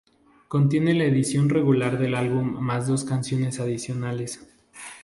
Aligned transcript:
Contiene 0.47 0.95
la 0.95 1.03
edición 1.03 1.47
regular 1.49 1.99
del 1.99 2.15
álbum 2.15 2.59
más 2.59 2.87
dos 2.87 3.03
canciones 3.03 3.59
adicionales. 3.59 4.41